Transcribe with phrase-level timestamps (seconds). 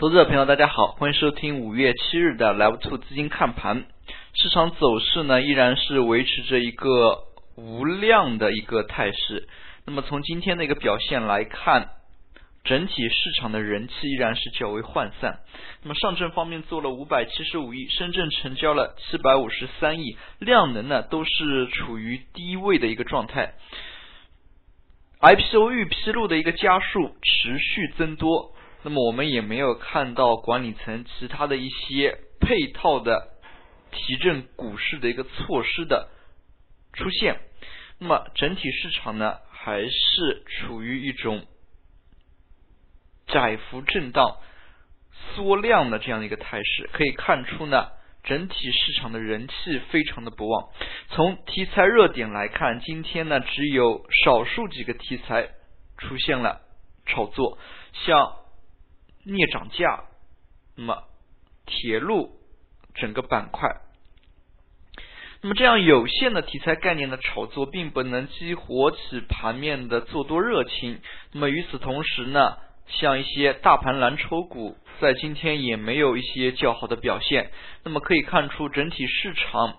[0.00, 3.84] 投资者朋友，大家好，欢迎收听五月七日的 Live Two 资金看盘。
[4.32, 7.24] 市场走势呢，依然是维持着一个
[7.56, 9.48] 无量的一个态势。
[9.86, 11.88] 那么从今天的一个表现来看，
[12.62, 15.40] 整体市场的人气依然是较为涣散。
[15.82, 23.54] 那么上证方面做了五百七十五亿，深圳成交了七百五十三亿，量能呢都是处于低位的一个状态。
[25.18, 28.54] IPO 预披露的一个加速持续增多。
[28.84, 33.32] 那么我们也没有看到管理层其他的一些配套的
[33.90, 36.08] 提振股市的一个措施的
[36.92, 37.40] 出现。
[37.98, 41.44] 那么整体市场呢，还是处于一种
[43.26, 44.36] 窄幅震荡、
[45.34, 46.88] 缩量的这样的一个态势。
[46.92, 47.88] 可以看出呢，
[48.22, 50.68] 整体市场的人气非常的不旺。
[51.08, 55.48] 从题材热点来看，今天呢只有少数几个题材
[55.96, 56.60] 出现了
[57.06, 57.58] 炒作，
[58.06, 58.36] 像。
[59.36, 60.04] 镍涨价，
[60.76, 61.04] 那么
[61.66, 62.30] 铁路
[62.94, 63.68] 整个板块，
[65.42, 71.00] 那么这样有限的题材概念的炒作，并不能激活起盘面的做多热情。
[71.32, 77.50] 那么与此同时呢，像一些大盘蓝筹股，在今天也没有一些较好的表现。
[77.84, 79.76] 那么可以看出，整体市场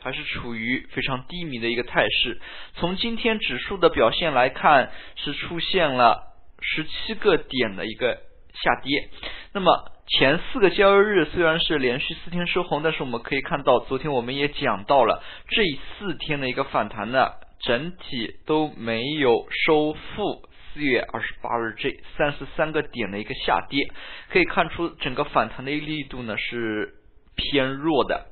[0.00, 2.40] 还是处于非常低迷的一个态势。
[2.76, 8.20] 从今天指数的表现来看，是出现了十七个点的一个。
[8.62, 9.08] 下跌，
[9.52, 15.62] 那么前四个交易日虽然是连续四天收红，但是我们可以看到，昨天我们也讲到了这
[15.98, 23.90] 四天的一个反弹呢，整体都没有收复四月二十八日这三十三个点的一个下跌，
[24.30, 26.94] 可以看出整个反弹的一个力度呢是
[27.34, 28.26] 偏弱的。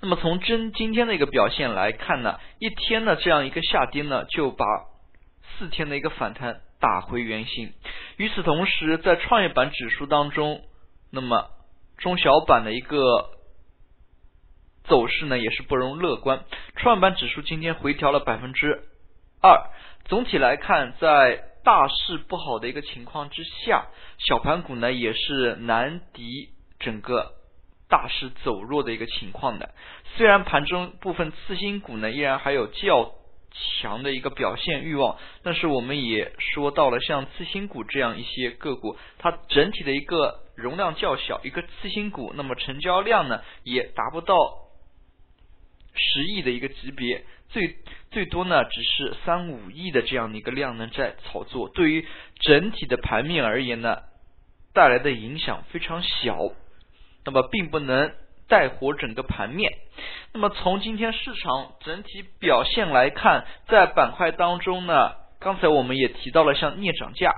[0.00, 4.64] 那么从真今天的一个表现来看呢，一天的这样一个下跌呢，就把
[5.58, 6.60] 四天的一个反弹。
[6.80, 7.72] 打回原形。
[8.16, 10.62] 与此同时，在创业板指数当中，
[11.10, 11.50] 那么
[11.96, 13.30] 中小板的一个
[14.84, 16.44] 走势呢，也是不容乐观。
[16.76, 18.82] 创业板指数今天回调了百分之
[19.42, 19.70] 二。
[20.04, 23.86] 总体来看，在大势不好的一个情况之下，
[24.18, 27.32] 小盘股呢也是难敌整个
[27.88, 29.74] 大势走弱的一个情况的。
[30.16, 33.17] 虽然盘中部分次新股呢，依然还有较。
[33.50, 44.34] 强的一个表现欲望，但是我们也说到了像次新股这样一些个股，它整体的一个容量较小，一个次新股，那么成交量呢也达不到
[45.94, 47.76] 十亿的一个级别，最
[48.10, 52.06] 最多呢只是三五亿的这样的一个量能在炒作，对于
[52.40, 54.02] 整体的盘面而言呢，
[54.72, 56.36] 带来的影响非常小，
[57.24, 58.12] 那么并不能。
[58.48, 59.70] 带活整个盘面。
[60.32, 67.32] 那么从今天市场整体表现来看，在板块当中呢，刚才我们也提到了像镍涨价。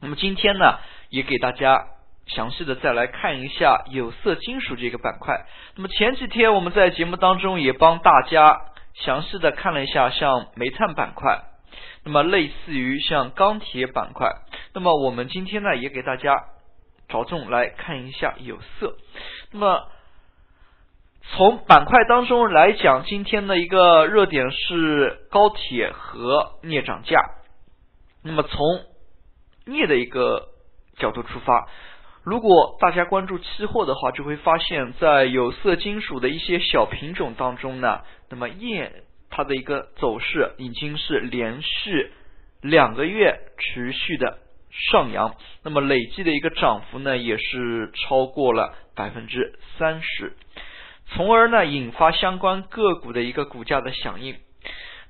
[0.00, 0.78] 那么今天呢，
[1.10, 1.86] 也给大家
[2.26, 5.46] 详细的再来看一下有色金属这个板块。
[5.76, 8.60] 那么前几天我们在节目当中也帮大家
[8.94, 11.42] 详细的看了一下像煤炭板块，
[12.04, 14.30] 那么类似于像钢铁板块。
[14.74, 16.36] 那么我们今天呢，也给大家
[17.08, 18.96] 着重来看一下有色。
[19.52, 19.88] 那么
[21.34, 27.18] 从板块当中来讲，今天的一个热点是高铁和镍涨价。
[28.22, 28.58] 那么从
[29.66, 30.48] 镍的一个
[30.98, 31.68] 角度出发，
[32.22, 38.00] 如果大家关注期货的话，就会发现，在有色金属的一些小品种当中呢，
[38.30, 38.92] 那么镍
[39.28, 42.12] 它的一个走势已经是连续
[42.62, 44.38] 两个月持续的
[44.70, 45.34] 上扬，
[45.64, 50.32] 那么累计的一个涨幅呢，也是超过了百分之三十。
[51.08, 54.36] 从而呢，引发相关个股的一个股价的响应。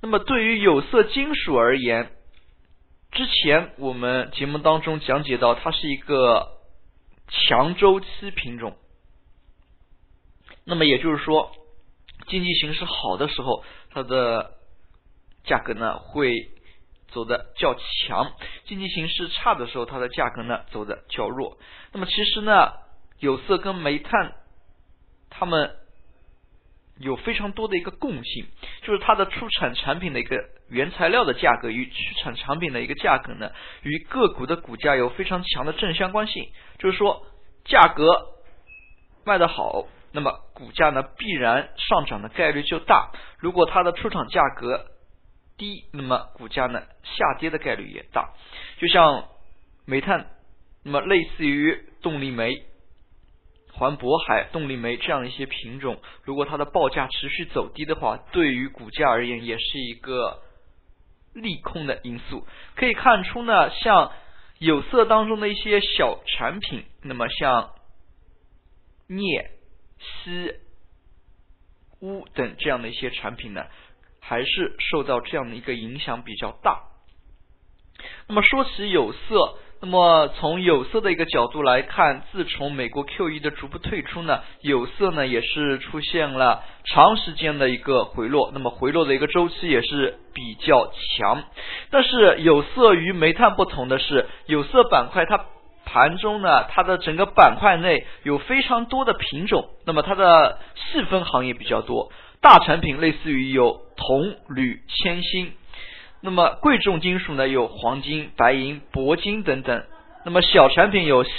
[0.03, 2.12] 那么对于有色金属而言，
[3.12, 6.59] 之前我们节目当中讲解到，它是一个
[7.29, 8.77] 强周期品种。
[10.65, 11.51] 那么也就是说，
[12.29, 14.53] 经济形势好的时候，它的
[15.45, 16.51] 价格呢会
[17.09, 18.33] 走的较强；
[18.67, 21.56] 经济形势差的时候，它的价格呢走的较弱。
[21.93, 22.75] 那么其实呢，
[23.19, 24.35] 有色跟煤炭，
[25.31, 25.75] 它们。
[26.98, 28.46] 有非常多的一个共性，
[28.82, 33.50] 就是它的出产产品的一个原材料的价格与出产产品的一个价格呢，
[33.82, 36.50] 与个股的股价有非常强的正相关性。
[36.78, 37.26] 就是说，
[37.64, 38.28] 价格
[39.25, 44.87] 卖得好，那么股价呢必然上涨的概率就大；如果它的出厂价格
[45.58, 48.31] 低，那么股价呢下跌的概率也大。
[48.78, 49.28] 就像
[49.87, 50.26] 煤炭，
[50.82, 52.54] 那么类似于动力煤。
[53.78, 60.43] 环渤海、动力煤这样一些品种，如果它的报价持续走低的话，对于股价而言也是一个
[61.34, 62.46] 利空的因素。
[62.75, 64.12] 可以看出呢，像
[64.58, 67.75] 有色当中的一些小产品，那么像
[69.08, 69.50] 镍、
[69.99, 70.55] 锡、
[72.00, 73.67] 钨等这样的一些产品呢，
[74.20, 76.82] 还是受到这样的一个影响比较大。
[78.26, 79.58] 那么说起有色。
[79.82, 91.44] 那么从有色的一个角度来看，自从美国 QE 的逐步退出呢，有色呢也是出现了长时间的一个回落，那么回落的一个周期也是比较强。
[91.90, 95.44] 但是有色与煤炭不同的是，有色板块它
[95.84, 105.52] 盘中呢，它的整个板块内有非常多的品种，那么它的细分行业比较多，大产品类似于有铜、铝、铅、锌。
[106.26, 109.84] 那么贵重金属呢，有黄金、白银、铂金等等。
[110.25, 111.31] 那么小产品有锡、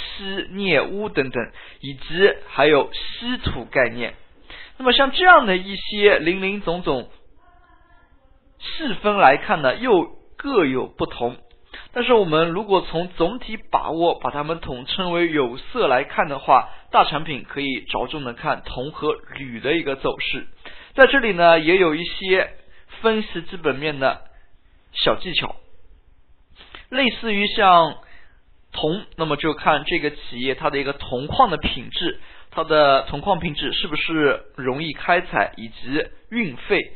[0.48, 1.50] 镍、钨等等，
[1.80, 4.14] 以及还有稀土概念。
[4.78, 7.10] 那么像这样的一些零零总总
[8.58, 10.08] 细分来看呢，又
[10.38, 11.36] 各有不同。
[11.92, 20.46] 但是我们如果从总体把握，把它们统称为有色来看的话，大产品可以着重的看铜和铝的一个走势。
[20.94, 22.48] 在这里呢，也有一些
[23.02, 24.22] 分析基本面的。
[24.92, 25.56] 小技巧，
[26.88, 27.98] 类似于像
[28.72, 32.20] 铜，那么就看这个企业它的一个铜矿的品质，
[32.50, 36.92] 它的铜矿品质是不是容易开采以及运费。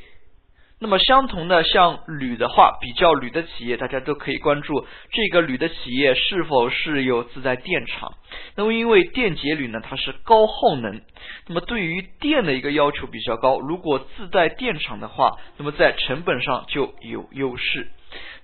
[0.82, 8.14] 那么相同的，像铝的话，比较铝的企业，大家都可以关注这个铝的企业是否是有自带电厂。
[8.56, 11.00] 那么因为电解铝呢，它是高耗能，
[11.46, 13.60] 那么对于电的一个要求比较高。
[13.60, 17.86] 如果自带电厂的话，那么在成本上就有优势。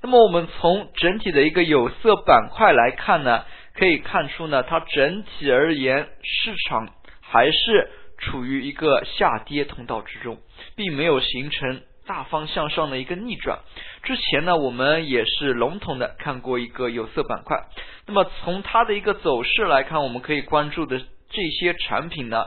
[0.01, 6.89] 那么我们从整体的一个有色板块来看呢，可以看出呢，它整体而言市场
[7.21, 10.39] 还是处于一个下跌通道之中，
[10.77, 11.83] 并没有形成。
[12.09, 13.61] 大方向上的一个逆转。
[14.03, 17.69] 之前呢，我们也是笼统的看过一个有色板块。
[18.07, 22.47] 那么从它的一个走势来看，我们可以关注的这些产品呢，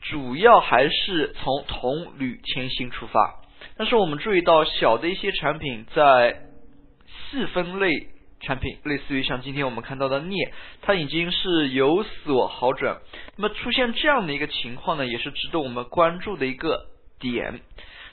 [0.00, 3.40] 主要还是从铜、铝、铅、锌出发。
[3.76, 6.40] 但是我们注意到小的一些产品在
[7.08, 7.90] 细分类
[8.40, 10.52] 产品，类似于像今天我们看到的镍，
[10.82, 12.98] 它已经是有所好转。
[13.36, 16.86] 那么出现这样的一个情况呢，也是值得我们关注的一个
[17.18, 17.60] 点。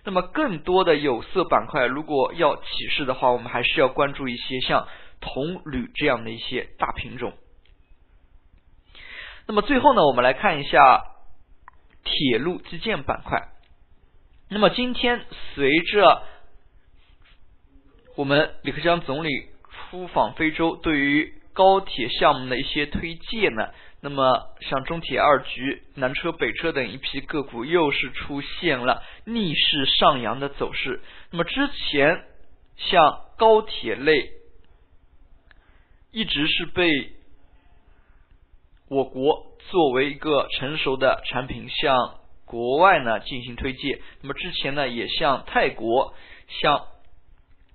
[0.06, 4.88] 那么更多的有色板块，如果要起势的话，我们还是要关注一些像
[5.20, 7.34] 铜、铝这样的一些大品种。
[9.46, 11.04] 那么最后呢，我们来看一下
[12.04, 13.50] 铁路基建板块。
[14.50, 16.24] 那么今天随着
[18.16, 19.30] 我们李克强总理
[19.90, 23.70] 出访非洲，对于高铁项目的一些推介呢？
[24.02, 31.02] 那么，像中铁二局、南车、北车等一批个股，又是出现了逆势上扬的走势。
[31.32, 32.24] 那么之前，
[32.78, 34.32] 像高铁类，
[36.12, 37.12] 一直是被
[38.88, 44.02] 我国作为一个成熟的产品向国外呢进行推介。
[44.22, 46.14] 那么之前呢，也向泰国、
[46.48, 46.88] 向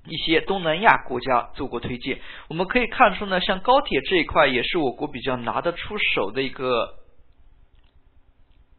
[0.06, 6.96] 一些东南亚国家做过推荐，我们可以看出呢，像高铁这一块也是我国比较拿得出手的一个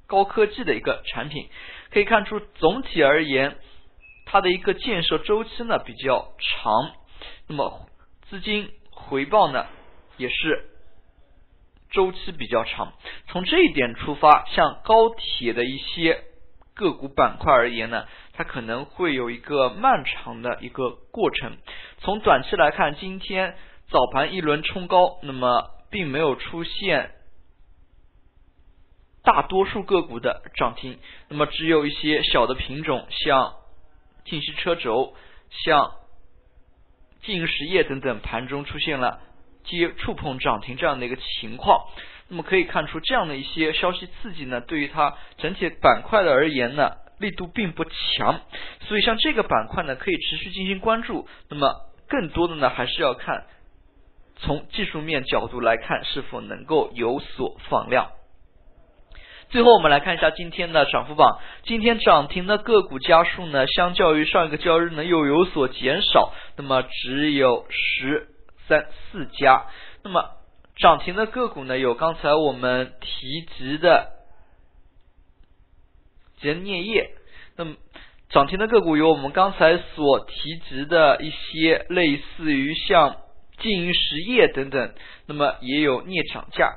[0.06, 1.50] 高科技的一个产品。
[1.90, 3.58] 可以看出，总体而言，
[4.26, 6.92] 它的一个建设周期呢比较长，
[7.48, 7.88] 那么
[8.30, 9.66] 资金回报呢
[10.18, 10.70] 也是
[11.90, 12.94] 周期比较长。
[13.30, 16.24] 从这一点出发，像高铁的一些
[16.76, 18.06] 个股板块而言呢。
[18.38, 21.58] 它可能会有一个漫长的一个过程。
[22.00, 23.56] 从短期来看，今天
[23.88, 27.12] 早盘一轮冲高，那么并没有出现
[29.24, 31.00] 大多数个股的涨停，
[31.30, 33.54] 那么只有一些小的品种，像
[34.26, 35.14] 信息车轴、
[35.50, 35.94] 像
[37.22, 39.22] 经营实业等等，盘中出现了
[39.64, 41.88] 接触碰涨停这样的一个情况。
[42.28, 46.98] 那么可以看出，这样的一些消息刺激呢，对于它整体板块的而言呢。
[47.18, 48.42] 力度并不强，
[48.82, 51.28] 所以像这个板块呢，可以持续进行关注。
[51.50, 51.74] 那么
[52.10, 53.46] 更多的呢，还是要看
[54.36, 58.12] 从技术面角度来看，是否能够有所放量。
[59.50, 68.28] 最后我们来看一下今天的涨幅榜，今天涨停的个股家数呢，相较于上一个交易日呢，又有所减少，那么只有十
[68.68, 69.68] 三四家。
[70.04, 70.32] 那么
[70.76, 74.15] 涨停的个股呢，有刚才我们提及的。
[76.46, 77.10] 人镍业，
[77.58, 77.76] 那么
[78.30, 83.18] 涨停的个股有我们刚才所提及的一些类似于像
[83.58, 84.94] 经营实业等等，
[85.28, 86.74] 那么也有镍涨价，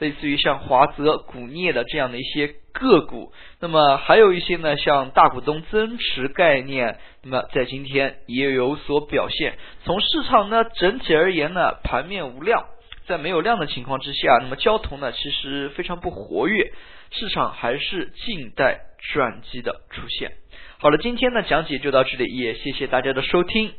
[0.00, 3.32] 类似于像华泽钴镍的这样的一些个股。
[3.60, 9.54] 那么还有一些呢，像大股东增持概念，那么在今天也有所表现。
[9.84, 12.64] 从市场呢整体而言呢，盘面无量，
[13.06, 16.72] 在没有量的情况之下，那么交投呢其实非常不活跃，
[17.10, 18.80] 市场还是静待
[19.12, 20.32] 转机的出现。
[20.78, 23.72] 好了，今天的讲解就到这里，也谢谢大家的收听，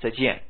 [0.00, 0.47] 再见。